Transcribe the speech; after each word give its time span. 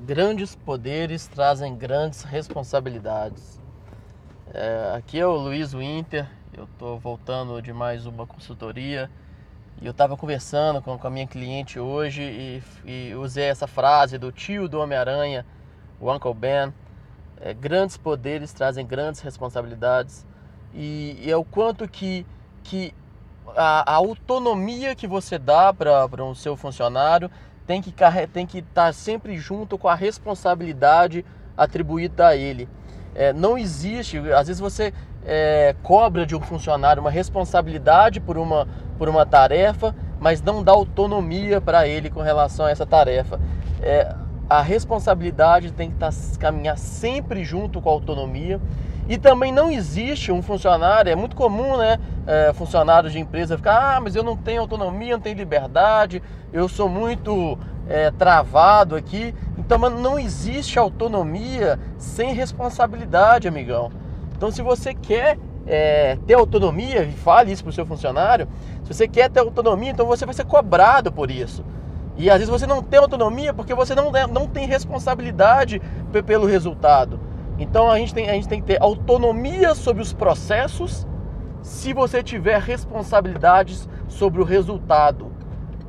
Grandes 0.00 0.56
poderes 0.56 1.28
trazem 1.28 1.76
grandes 1.76 2.22
responsabilidades. 2.24 3.60
É, 4.52 4.94
aqui 4.96 5.20
é 5.20 5.26
o 5.26 5.36
Luiz 5.36 5.72
Winter, 5.72 6.28
eu 6.52 6.64
estou 6.64 6.98
voltando 6.98 7.62
de 7.62 7.72
mais 7.72 8.04
uma 8.04 8.26
consultoria 8.26 9.08
e 9.80 9.86
eu 9.86 9.92
estava 9.92 10.16
conversando 10.16 10.82
com, 10.82 10.98
com, 10.98 11.06
a 11.06 11.10
minha 11.10 11.26
cliente 11.26 11.78
hoje 11.78 12.22
e, 12.22 12.62
e, 12.84 13.14
usei 13.14 13.44
essa 13.44 13.68
frase 13.68 14.18
do 14.18 14.32
tio 14.32 14.68
do 14.68 14.80
Homem-Aranha, 14.80 15.46
o 16.00 16.12
Uncle 16.12 16.34
Ben. 16.34 16.74
É, 17.40 17.54
grandes 17.54 17.96
poderes 17.96 18.52
trazem 18.52 18.84
grandes 18.84 19.20
responsabilidades 19.20 20.26
e, 20.74 21.16
e 21.20 21.30
é 21.30 21.36
o 21.36 21.44
quanto 21.44 21.86
que, 21.86 22.26
que 22.64 22.92
a, 23.56 23.92
a 23.92 23.94
autonomia 23.94 24.96
que 24.96 25.06
você 25.06 25.38
dá 25.38 25.72
para 25.72 26.24
um 26.24 26.34
seu 26.34 26.56
funcionário 26.56 27.30
tem 27.66 27.80
que 27.80 27.94
tem 28.32 28.46
que 28.46 28.58
estar 28.58 28.86
tá 28.86 28.92
sempre 28.92 29.36
junto 29.36 29.78
com 29.78 29.88
a 29.88 29.94
responsabilidade 29.94 31.24
atribuída 31.56 32.28
a 32.28 32.36
ele. 32.36 32.68
É, 33.14 33.32
não 33.32 33.58
existe, 33.58 34.18
às 34.32 34.46
vezes 34.46 34.60
você 34.60 34.92
é, 35.24 35.74
cobra 35.82 36.24
de 36.24 36.34
um 36.34 36.40
funcionário 36.40 37.00
uma 37.00 37.10
responsabilidade 37.10 38.20
por 38.20 38.38
uma, 38.38 38.66
por 38.98 39.08
uma 39.08 39.26
tarefa, 39.26 39.94
mas 40.18 40.40
não 40.40 40.62
dá 40.62 40.72
autonomia 40.72 41.60
para 41.60 41.86
ele 41.86 42.10
com 42.10 42.20
relação 42.20 42.66
a 42.66 42.70
essa 42.70 42.86
tarefa. 42.86 43.38
É, 43.82 44.14
a 44.48 44.60
responsabilidade 44.60 45.72
tem 45.72 45.90
que 45.90 45.96
tá, 45.96 46.10
caminhar 46.38 46.78
sempre 46.78 47.44
junto 47.44 47.80
com 47.80 47.88
a 47.88 47.92
autonomia. 47.92 48.60
E 49.08 49.18
também 49.18 49.52
não 49.52 49.70
existe 49.70 50.30
um 50.30 50.42
funcionário, 50.42 51.10
é 51.10 51.14
muito 51.14 51.34
comum, 51.34 51.76
né? 51.76 51.98
É, 52.26 52.52
funcionários 52.52 53.12
de 53.12 53.18
empresa 53.18 53.56
ficar, 53.56 53.96
ah, 53.96 54.00
mas 54.00 54.14
eu 54.14 54.22
não 54.22 54.36
tenho 54.36 54.60
autonomia, 54.60 55.14
não 55.14 55.20
tenho 55.20 55.36
liberdade, 55.36 56.22
eu 56.52 56.68
sou 56.68 56.88
muito 56.88 57.58
é, 57.88 58.10
travado 58.12 58.94
aqui. 58.94 59.34
Então, 59.58 59.78
não 59.90 60.18
existe 60.18 60.78
autonomia 60.78 61.78
sem 61.98 62.32
responsabilidade, 62.32 63.48
amigão. 63.48 63.90
Então, 64.36 64.50
se 64.50 64.62
você 64.62 64.94
quer 64.94 65.36
é, 65.66 66.16
ter 66.26 66.34
autonomia, 66.34 67.08
fale 67.16 67.52
isso 67.52 67.62
para 67.62 67.70
o 67.70 67.72
seu 67.72 67.86
funcionário. 67.86 68.48
Se 68.84 68.94
você 68.94 69.08
quer 69.08 69.30
ter 69.30 69.40
autonomia, 69.40 69.90
então 69.90 70.06
você 70.06 70.24
vai 70.24 70.34
ser 70.34 70.44
cobrado 70.44 71.12
por 71.12 71.30
isso. 71.30 71.64
E 72.16 72.28
às 72.28 72.38
vezes 72.38 72.50
você 72.50 72.66
não 72.66 72.82
tem 72.82 73.00
autonomia 73.00 73.54
porque 73.54 73.74
você 73.74 73.94
não, 73.94 74.12
não 74.30 74.46
tem 74.46 74.66
responsabilidade 74.66 75.80
pelo 76.26 76.46
resultado. 76.46 77.18
Então 77.62 77.88
a 77.88 77.96
gente, 77.96 78.12
tem, 78.12 78.28
a 78.28 78.32
gente 78.32 78.48
tem 78.48 78.60
que 78.60 78.66
ter 78.66 78.82
autonomia 78.82 79.72
sobre 79.74 80.02
os 80.02 80.12
processos 80.12 81.06
se 81.62 81.92
você 81.92 82.20
tiver 82.20 82.60
responsabilidades 82.60 83.88
sobre 84.08 84.40
o 84.40 84.44
resultado. 84.44 85.30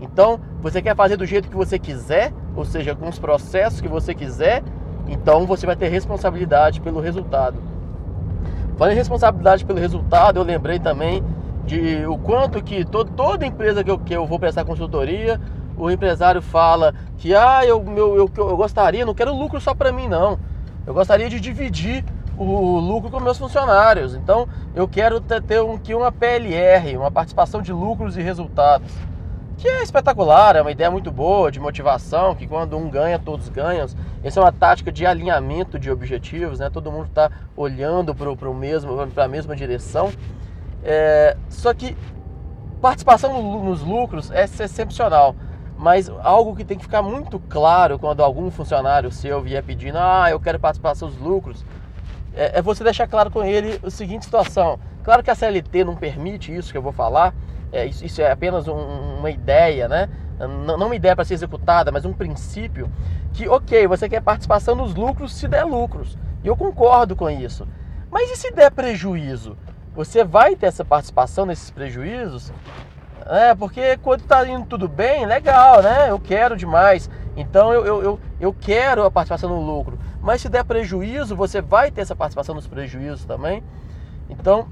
Então, 0.00 0.40
você 0.62 0.80
quer 0.80 0.96
fazer 0.96 1.18
do 1.18 1.26
jeito 1.26 1.50
que 1.50 1.56
você 1.56 1.78
quiser, 1.78 2.32
ou 2.56 2.64
seja, 2.64 2.94
com 2.94 3.06
os 3.06 3.18
processos 3.18 3.82
que 3.82 3.88
você 3.88 4.14
quiser, 4.14 4.62
então 5.08 5.44
você 5.44 5.66
vai 5.66 5.76
ter 5.76 5.88
responsabilidade 5.88 6.80
pelo 6.80 7.00
resultado. 7.00 7.58
Falando 8.78 8.94
em 8.94 8.96
responsabilidade 8.96 9.66
pelo 9.66 9.78
resultado, 9.78 10.38
eu 10.38 10.44
lembrei 10.44 10.78
também 10.78 11.22
de 11.66 12.06
o 12.06 12.16
quanto 12.16 12.62
que 12.62 12.82
toda 12.82 13.44
empresa 13.44 13.84
que 13.84 13.90
eu, 13.90 13.98
que 13.98 14.14
eu 14.14 14.24
vou 14.24 14.38
prestar 14.38 14.64
consultoria, 14.64 15.38
o 15.76 15.90
empresário 15.90 16.40
fala 16.40 16.94
que 17.18 17.34
ah, 17.34 17.66
eu, 17.66 17.82
meu, 17.82 18.16
eu, 18.16 18.30
eu 18.38 18.56
gostaria, 18.56 19.04
não 19.04 19.14
quero 19.14 19.34
lucro 19.34 19.60
só 19.60 19.74
para 19.74 19.92
mim 19.92 20.08
não. 20.08 20.38
Eu 20.88 20.94
gostaria 20.94 21.28
de 21.28 21.38
dividir 21.38 22.02
o 22.34 22.78
lucro 22.78 23.10
com 23.10 23.20
meus 23.20 23.36
funcionários. 23.36 24.14
Então, 24.14 24.48
eu 24.74 24.88
quero 24.88 25.20
ter, 25.20 25.60
um, 25.60 25.76
que 25.76 25.94
uma 25.94 26.10
PLR, 26.10 26.96
uma 26.96 27.10
participação 27.10 27.60
de 27.60 27.74
lucros 27.74 28.16
e 28.16 28.22
resultados 28.22 28.90
que 29.58 29.68
é 29.68 29.82
espetacular, 29.82 30.56
é 30.56 30.62
uma 30.62 30.70
ideia 30.70 30.90
muito 30.90 31.10
boa 31.10 31.52
de 31.52 31.60
motivação, 31.60 32.34
que 32.34 32.46
quando 32.46 32.74
um 32.74 32.88
ganha, 32.88 33.18
todos 33.18 33.50
ganham. 33.50 33.86
Essa 34.24 34.40
é 34.40 34.42
uma 34.42 34.52
tática 34.52 34.90
de 34.90 35.04
alinhamento 35.04 35.78
de 35.78 35.90
objetivos, 35.90 36.58
né? 36.58 36.70
Todo 36.70 36.90
mundo 36.90 37.08
está 37.08 37.30
olhando 37.54 38.14
para 38.14 38.54
mesmo, 38.54 39.06
para 39.08 39.24
a 39.24 39.28
mesma 39.28 39.54
direção. 39.54 40.10
É, 40.82 41.36
só 41.50 41.74
que 41.74 41.94
participação 42.80 43.62
nos 43.62 43.82
lucros 43.82 44.30
é 44.30 44.44
excepcional, 44.44 45.36
mas 45.78 46.10
algo 46.22 46.56
que 46.56 46.64
tem 46.64 46.76
que 46.76 46.84
ficar 46.84 47.02
muito 47.02 47.38
claro 47.38 48.00
quando 48.00 48.22
algum 48.22 48.50
funcionário 48.50 49.12
seu 49.12 49.40
vier 49.40 49.62
pedindo, 49.62 49.96
ah, 49.96 50.26
eu 50.28 50.40
quero 50.40 50.58
participar 50.58 50.92
dos 50.94 51.16
lucros, 51.18 51.64
é, 52.34 52.58
é 52.58 52.62
você 52.62 52.82
deixar 52.82 53.06
claro 53.06 53.30
com 53.30 53.44
ele 53.44 53.80
a 53.82 53.88
seguinte 53.88 54.24
situação. 54.24 54.78
Claro 55.04 55.22
que 55.22 55.30
a 55.30 55.34
CLT 55.36 55.84
não 55.84 55.94
permite 55.94 56.54
isso 56.54 56.72
que 56.72 56.76
eu 56.76 56.82
vou 56.82 56.92
falar, 56.92 57.32
é, 57.72 57.86
isso, 57.86 58.04
isso, 58.04 58.20
é 58.20 58.30
apenas 58.30 58.66
um, 58.66 58.74
uma 59.18 59.30
ideia, 59.30 59.88
né? 59.88 60.08
Não, 60.38 60.76
não 60.76 60.86
uma 60.86 60.96
ideia 60.96 61.14
para 61.14 61.24
ser 61.24 61.34
executada, 61.34 61.92
mas 61.92 62.04
um 62.04 62.12
princípio 62.12 62.90
que, 63.32 63.48
ok, 63.48 63.86
você 63.86 64.08
quer 64.08 64.20
participação 64.20 64.74
nos 64.74 64.94
lucros 64.94 65.32
se 65.32 65.46
der 65.46 65.64
lucros. 65.64 66.18
E 66.42 66.48
eu 66.48 66.56
concordo 66.56 67.14
com 67.14 67.30
isso. 67.30 67.66
Mas 68.10 68.30
e 68.30 68.36
se 68.36 68.50
der 68.50 68.70
prejuízo? 68.70 69.56
Você 69.94 70.24
vai 70.24 70.56
ter 70.56 70.66
essa 70.66 70.84
participação 70.84 71.46
nesses 71.46 71.70
prejuízos? 71.70 72.52
É, 73.28 73.54
porque 73.54 73.98
quando 73.98 74.20
está 74.20 74.48
indo 74.48 74.64
tudo 74.64 74.88
bem, 74.88 75.26
legal, 75.26 75.82
né? 75.82 76.10
Eu 76.10 76.18
quero 76.18 76.56
demais. 76.56 77.10
Então 77.36 77.72
eu, 77.74 77.84
eu, 77.84 78.02
eu, 78.02 78.20
eu 78.40 78.56
quero 78.58 79.04
a 79.04 79.10
participação 79.10 79.50
no 79.50 79.60
lucro. 79.60 79.98
Mas 80.22 80.40
se 80.40 80.48
der 80.48 80.64
prejuízo, 80.64 81.36
você 81.36 81.60
vai 81.60 81.90
ter 81.90 82.00
essa 82.00 82.16
participação 82.16 82.54
nos 82.54 82.66
prejuízos 82.66 83.26
também. 83.26 83.62
Então, 84.30 84.66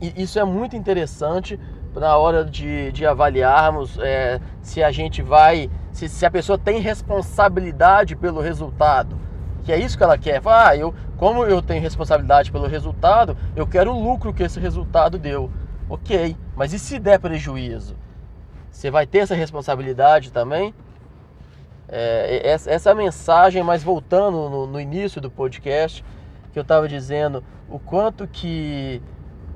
isso 0.00 0.38
é 0.38 0.44
muito 0.44 0.76
interessante 0.76 1.58
na 1.94 2.16
hora 2.16 2.44
de, 2.44 2.92
de 2.92 3.04
avaliarmos 3.04 3.98
é, 3.98 4.40
se 4.62 4.82
a 4.82 4.90
gente 4.90 5.20
vai, 5.20 5.70
se, 5.92 6.08
se 6.08 6.24
a 6.24 6.30
pessoa 6.30 6.56
tem 6.56 6.80
responsabilidade 6.80 8.14
pelo 8.14 8.40
resultado. 8.40 9.18
Que 9.64 9.72
é 9.72 9.78
isso 9.78 9.96
que 9.96 10.04
ela 10.04 10.18
quer. 10.18 10.40
Ah, 10.46 10.76
eu, 10.76 10.94
como 11.16 11.44
eu 11.44 11.60
tenho 11.60 11.82
responsabilidade 11.82 12.52
pelo 12.52 12.68
resultado, 12.68 13.36
eu 13.56 13.66
quero 13.66 13.92
o 13.92 14.02
lucro 14.02 14.32
que 14.32 14.42
esse 14.42 14.60
resultado 14.60 15.18
deu. 15.18 15.50
Ok, 15.88 16.36
mas 16.56 16.72
e 16.72 16.78
se 16.78 16.98
der 16.98 17.18
prejuízo? 17.18 17.96
Você 18.70 18.90
vai 18.90 19.06
ter 19.06 19.18
essa 19.18 19.34
responsabilidade 19.34 20.32
também? 20.32 20.74
É, 21.88 22.40
essa, 22.48 22.70
essa 22.70 22.94
mensagem, 22.94 23.62
mas 23.62 23.82
voltando 23.82 24.48
no, 24.48 24.66
no 24.66 24.80
início 24.80 25.20
do 25.20 25.30
podcast, 25.30 26.04
que 26.52 26.58
eu 26.58 26.62
estava 26.62 26.88
dizendo 26.88 27.44
o 27.68 27.78
quanto 27.78 28.26
que 28.26 29.02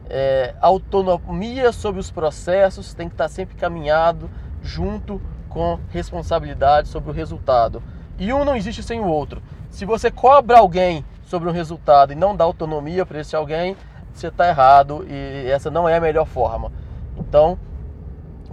é, 0.09 0.55
autonomia 0.61 1.72
sobre 1.72 2.00
os 2.00 2.11
processos 2.11 2.95
tem 2.95 3.09
que 3.09 3.15
estar 3.15 3.28
sempre 3.28 3.56
caminhado 3.56 4.31
junto 4.62 5.21
com 5.49 5.78
responsabilidade 5.91 6.89
sobre 6.89 7.10
o 7.10 7.12
resultado. 7.12 7.83
E 8.19 8.33
um 8.33 8.45
não 8.45 8.56
existe 8.56 8.83
sem 8.83 9.00
o 9.00 9.06
outro. 9.06 9.43
Se 9.71 9.84
você 9.84 10.10
cobra 10.10 10.59
alguém 10.59 11.05
sobre 11.22 11.49
um 11.49 11.53
resultado 11.53 12.12
e 12.12 12.16
não 12.16 12.34
dá 12.34 12.45
autonomia 12.45 13.05
para 13.06 13.21
esse 13.21 13.37
alguém, 13.37 13.77
você 14.18 14.28
está 14.28 14.48
errado 14.48 15.06
e 15.08 15.50
essa 15.50 15.70
não 15.70 15.88
é 15.88 15.96
a 15.96 16.00
melhor 16.00 16.26
forma. 16.26 16.72
Então, 17.16 17.58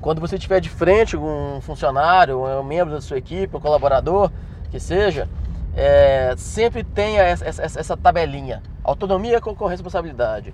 quando 0.01 0.21
você 0.21 0.35
estiver 0.35 0.59
de 0.59 0.69
frente 0.69 1.17
com 1.17 1.57
um 1.57 1.61
funcionário, 1.61 2.39
um 2.39 2.63
membro 2.63 2.93
da 2.93 3.01
sua 3.01 3.17
equipe, 3.17 3.55
um 3.55 3.59
colaborador, 3.59 4.31
que 4.69 4.79
seja, 4.79 5.27
é, 5.75 6.33
sempre 6.37 6.83
tenha 6.83 7.23
essa, 7.23 7.45
essa, 7.45 7.79
essa 7.79 7.97
tabelinha. 7.97 8.61
Autonomia 8.83 9.41
com, 9.41 9.55
com 9.55 9.65
responsabilidade. 9.65 10.53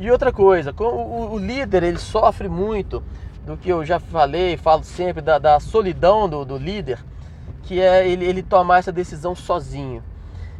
E 0.00 0.10
outra 0.10 0.32
coisa, 0.32 0.74
o, 0.78 1.32
o 1.32 1.38
líder 1.38 1.82
ele 1.82 1.98
sofre 1.98 2.48
muito 2.48 3.02
do 3.44 3.56
que 3.56 3.68
eu 3.70 3.84
já 3.84 3.98
falei, 3.98 4.56
falo 4.56 4.84
sempre 4.84 5.22
da, 5.22 5.38
da 5.38 5.58
solidão 5.58 6.28
do, 6.28 6.44
do, 6.44 6.56
líder, 6.56 6.98
que 7.62 7.80
é 7.80 8.06
ele, 8.06 8.24
ele 8.24 8.42
tomar 8.42 8.78
essa 8.78 8.92
decisão 8.92 9.34
sozinho. 9.34 10.02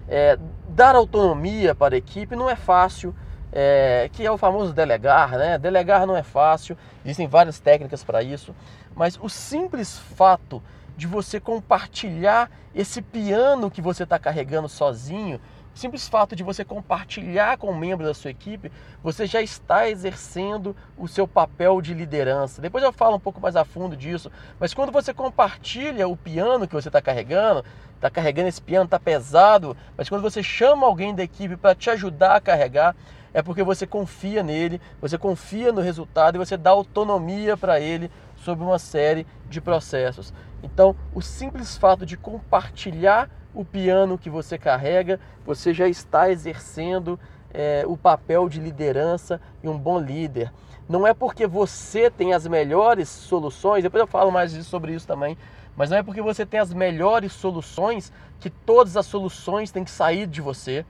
É, 0.09 0.39
dar 0.69 0.97
autonomia 0.97 1.75
para 1.75 1.95
a 1.95 1.99
equipe 1.99 2.35
não 2.35 2.49
é 2.49 2.57
fácil, 2.57 3.15
é, 3.61 4.09
que 4.13 4.25
é 4.25 4.31
o 4.31 4.39
famoso 4.39 4.73
delegar, 4.73 5.33
né? 5.33 5.59
Delegar 5.59 6.07
não 6.07 6.17
é 6.17 6.23
fácil, 6.23 6.79
existem 7.05 7.27
várias 7.27 7.59
técnicas 7.59 8.05
para 8.05 8.23
isso, 8.23 8.55
mas 8.95 9.19
o 9.21 9.29
simples 9.29 9.99
fato 9.99 10.63
de 10.97 11.09
você 11.09 11.41
compartilhar 11.41 12.49
esse 12.73 13.03
piano 13.03 13.69
que 13.69 13.83
você 13.83 14.05
está 14.05 14.17
carregando 14.17 14.69
sozinho 14.69 15.41
simples 15.79 16.09
fato 16.09 16.35
de 16.35 16.43
você 16.43 16.65
compartilhar 16.65 17.57
com 17.57 17.71
um 17.71 17.79
membro 17.79 18.05
da 18.05 18.13
sua 18.13 18.31
equipe, 18.31 18.71
você 19.03 19.27
já 19.27 19.41
está 19.41 19.89
exercendo 19.89 20.75
o 20.97 21.07
seu 21.07 21.27
papel 21.27 21.81
de 21.81 21.95
liderança. 21.95 22.61
Depois 22.61 22.83
eu 22.83 22.93
falo 22.93 23.17
um 23.17 23.21
pouco 23.21 23.41
mais 23.41 23.55
a 23.55 23.65
fundo 23.65 23.97
disso, 23.97 24.31
mas 24.59 24.75
quando 24.75 24.91
você 24.91 25.15
compartilha 25.15 26.09
o 26.09 26.17
piano 26.17 26.67
que 26.67 26.75
você 26.75 26.89
está 26.89 27.01
carregando, 27.01 27.65
está 27.95 28.11
carregando 28.11 28.49
esse 28.49 28.61
piano, 28.61 28.87
está 28.87 28.99
pesado, 28.99 29.77
mas 29.97 30.09
quando 30.09 30.23
você 30.23 30.43
chama 30.43 30.85
alguém 30.85 31.15
da 31.15 31.23
equipe 31.23 31.57
para 31.57 31.75
te 31.75 31.91
ajudar 31.91 32.37
a 32.37 32.41
carregar, 32.41 32.97
é 33.33 33.43
porque 33.43 33.63
você 33.63 33.87
confia 33.87 34.43
nele, 34.43 34.81
você 35.01 35.19
confia 35.19 35.73
no 35.73 35.81
resultado 35.81 36.37
e 36.37 36.39
você 36.39 36.57
dá 36.57 36.71
autonomia 36.71 37.57
para 37.57 37.81
ele 37.81 38.11
sobre 38.37 38.65
uma 38.65 38.79
série 38.79 39.27
de 39.49 39.61
processos. 39.61 40.33
Então, 40.63 40.97
o 41.15 41.21
simples 41.21 41.77
fato 41.77 42.05
de 42.05 42.17
compartilhar 42.17 43.31
o 43.55 43.65
piano 43.65 44.19
que 44.19 44.31
você 44.31 44.59
carrega, 44.59 45.19
você 45.45 45.73
já 45.73 45.89
está 45.89 46.31
exercendo 46.31 47.19
é, 47.53 47.85
o 47.87 47.97
papel 47.97 48.49
de 48.49 48.61
liderança 48.61 49.41
e 49.63 49.69
um 49.69 49.79
bom 49.79 49.99
líder. 49.99 50.53
Não 50.89 51.07
é 51.07 51.13
porque 51.13 51.47
você 51.47 52.11
tem 52.11 52.33
as 52.33 52.47
melhores 52.47 53.09
soluções, 53.09 53.83
depois 53.83 54.01
eu 54.01 54.07
falo 54.07 54.31
mais 54.31 54.53
sobre 54.67 54.95
isso 54.95 55.07
também, 55.07 55.37
Mas 55.77 55.91
não 55.91 55.97
é 55.97 56.03
porque 56.03 56.21
você 56.21 56.45
tem 56.45 56.59
as 56.59 56.75
melhores 56.75 57.33
soluções 57.33 58.13
que 58.41 58.51
todas 58.51 58.97
as 58.97 59.07
soluções 59.07 59.71
têm 59.71 59.85
que 59.85 59.93
sair 59.93 60.27
de 60.27 60.41
você. 60.41 60.85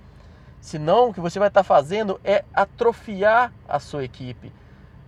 Senão, 0.61 1.09
o 1.09 1.15
que 1.15 1.21
você 1.21 1.39
vai 1.39 1.49
estar 1.49 1.63
fazendo 1.63 2.21
é 2.25 2.45
atrofiar 2.53 3.53
a 3.69 3.79
sua 3.79 4.05
equipe. 4.05 4.53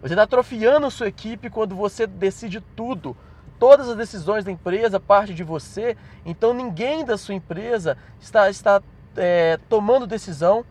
Você 0.01 0.15
está 0.15 0.23
atrofiando 0.23 0.87
a 0.87 0.91
sua 0.91 1.09
equipe 1.09 1.51
quando 1.51 1.75
você 1.75 2.07
decide 2.07 2.61
tudo. 2.75 3.17
Todas 3.59 3.89
as 3.89 3.97
decisões 3.97 4.45
da 4.45 4.51
empresa 4.51 4.99
partem 4.99 5.35
de 5.35 5.45
você, 5.45 5.95
então 6.25 6.55
ninguém 6.55 7.05
da 7.05 7.19
sua 7.19 7.35
empresa 7.35 7.99
está, 8.19 8.49
está 8.49 8.83
é, 9.17 9.59
tomando 9.69 10.07
decisão. 10.07 10.65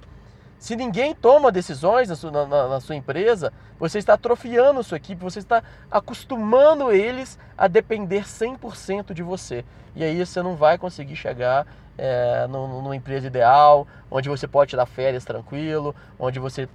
Se 0.57 0.75
ninguém 0.75 1.13
toma 1.13 1.51
decisões 1.51 2.09
na 2.09 2.15
sua, 2.15 2.31
na, 2.31 2.67
na 2.67 2.79
sua, 2.79 2.95
empresa, 2.95 3.53
você 3.79 3.99
está 3.99 4.15
atrofiando 4.15 4.79
a 4.79 4.83
sua 4.83 4.97
equipe, 4.97 5.21
você 5.21 5.39
está 5.39 5.63
acostumando 5.89 6.91
eles 6.91 7.37
a 7.55 7.67
depender 7.67 8.23
100% 8.23 9.13
de 9.13 9.21
você. 9.21 9.63
E 9.95 10.03
aí 10.03 10.25
você 10.25 10.41
não 10.41 10.55
vai 10.55 10.77
conseguir 10.77 11.15
chegar 11.15 11.67
é, 11.99 12.47
numa 12.47 12.95
empresa 12.95 13.27
ideal, 13.27 13.85
onde 14.09 14.29
você 14.29 14.47
pode 14.47 14.69
tirar 14.69 14.85
férias 14.85 15.25
tranquilo, 15.25 15.93
onde 16.17 16.39
você 16.39 16.67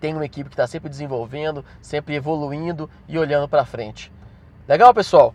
tem 0.00 0.14
uma 0.14 0.24
equipe 0.24 0.48
que 0.48 0.54
está 0.54 0.66
sempre 0.66 0.88
desenvolvendo, 0.88 1.64
sempre 1.82 2.14
evoluindo 2.14 2.88
e 3.08 3.18
olhando 3.18 3.48
para 3.48 3.64
frente. 3.64 4.12
Legal, 4.68 4.94
pessoal? 4.94 5.34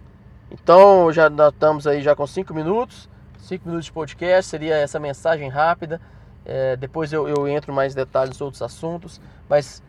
Então 0.49 1.11
já 1.11 1.27
estamos 1.27 1.85
aí 1.85 2.01
já 2.01 2.15
com 2.15 2.25
5 2.25 2.53
minutos, 2.53 3.09
5 3.39 3.67
minutos 3.67 3.85
de 3.85 3.91
podcast, 3.91 4.49
seria 4.49 4.75
essa 4.75 4.99
mensagem 4.99 5.49
rápida. 5.49 5.99
É, 6.45 6.75
depois 6.77 7.11
eu, 7.11 7.27
eu 7.27 7.47
entro 7.47 7.73
mais 7.73 7.93
detalhes 7.93 8.31
nos 8.31 8.41
outros 8.41 8.61
assuntos, 8.61 9.19
mas 9.47 9.83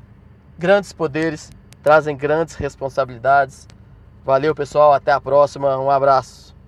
grandes 0.58 0.92
poderes 0.92 1.50
trazem 1.82 2.16
grandes 2.16 2.56
responsabilidades. 2.56 3.66
Valeu, 4.24 4.54
pessoal, 4.54 4.92
até 4.92 5.12
a 5.12 5.20
próxima, 5.20 5.78
um 5.78 5.90
abraço. 5.90 6.59